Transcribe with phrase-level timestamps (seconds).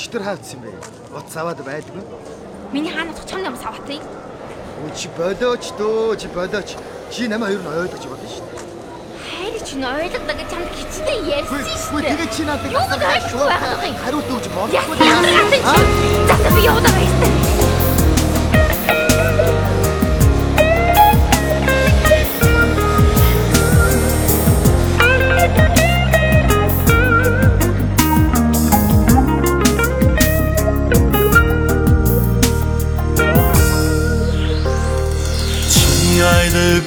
[0.00, 0.72] Чи тэр хаацсан бэ?
[1.12, 2.00] Бот саваад байдгүй.
[2.72, 4.00] Миний хаана цочхон юм саваатыг.
[4.80, 6.72] Үгүй чи болооч дөө, чи болооч.
[7.12, 8.64] Чи намайг хоёр нь ойлгож болно шүү дээ.
[9.28, 12.16] Хайр чи нь ойлгодог гэж чамд хичнээн ярьсан шүү дээ.
[12.16, 12.72] Үгүй тэгээ чи надад
[14.00, 14.72] хариулт өгч болохгүй.
[14.72, 14.96] Яасан
[15.68, 15.89] чи?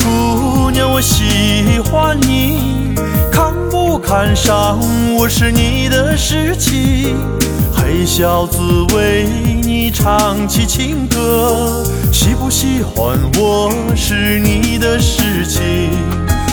[0.01, 2.93] 姑娘，我喜欢你，
[3.31, 4.79] 看不看上
[5.17, 7.15] 我是你的事情。
[7.75, 8.59] 黑小子
[8.95, 9.27] 为
[9.61, 15.89] 你唱起情歌，喜不喜欢我是你的事情。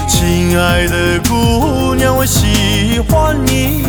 [0.08, 3.84] 亲爱的姑娘，我喜欢你，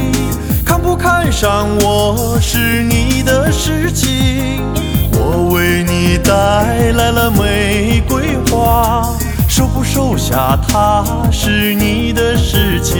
[0.65, 4.60] 看不看上我是你的事情。
[9.53, 12.95] 收不收下它是你的事情。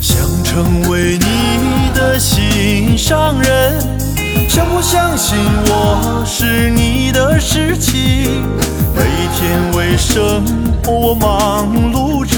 [0.00, 3.78] 想成为你的心上人，
[4.48, 8.46] 相不相信我是你的事情。
[8.98, 10.44] 每天为生
[10.84, 12.36] 活我忙碌着，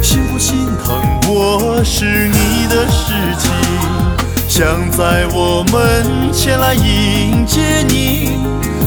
[0.00, 0.94] 心不心疼
[1.28, 3.50] 我是你的事情。
[4.48, 8.38] 想在我门前来迎接你，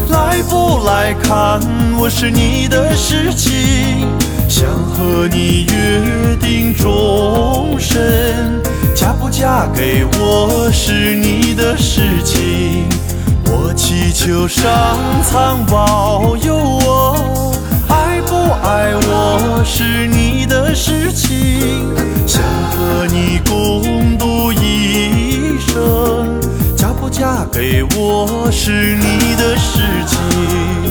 [0.09, 1.59] 来不来看
[1.99, 4.07] 我是你的事情。
[4.47, 8.61] 想和你约定终身，
[8.95, 12.58] 嫁不嫁给我是你的事情。
[14.11, 14.65] 求上
[15.23, 17.53] 苍保佑我，
[17.87, 21.95] 爱不爱我是你的事情。
[22.27, 26.39] 想和你共度一生，
[26.75, 30.88] 嫁不嫁给我是你的事情。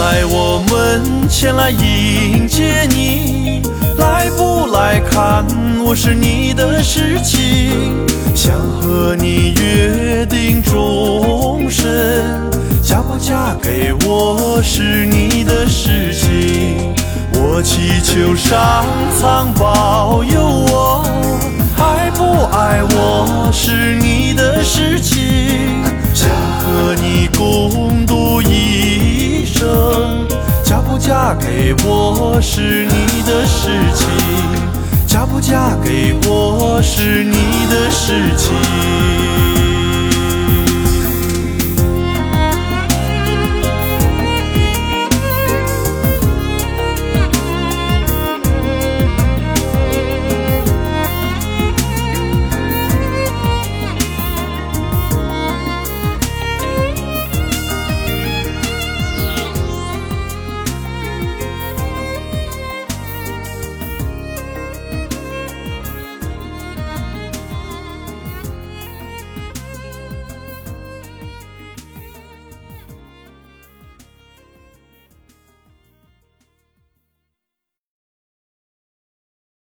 [0.00, 3.60] 在我门前来迎接你，
[3.98, 5.44] 来不来看
[5.84, 8.06] 我是你的事情。
[8.34, 12.40] 想和你约定终身，
[12.82, 16.94] 嫁不嫁给我是你的事情。
[17.34, 18.86] 我祈求上
[19.20, 20.40] 苍保佑
[20.72, 21.04] 我，
[21.76, 22.24] 爱不
[22.56, 25.19] 爱我是你的事情。
[31.84, 34.08] 我是你的事情，
[35.06, 37.34] 嫁不嫁给我是你
[37.70, 39.49] 的事情。